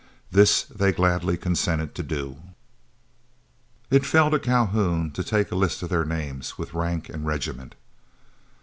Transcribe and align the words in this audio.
This 0.31 0.63
they 0.63 0.91
gladly 0.91 1.37
consented 1.37 1.93
to 1.93 2.01
do. 2.01 2.37
It 3.91 4.03
fell 4.03 4.31
to 4.31 4.39
Calhoun 4.39 5.11
to 5.11 5.23
take 5.23 5.51
a 5.51 5.55
list 5.55 5.83
of 5.83 5.89
their 5.89 6.05
names, 6.05 6.57
with 6.57 6.73
rank 6.73 7.07
and 7.07 7.23
regiment. 7.23 7.75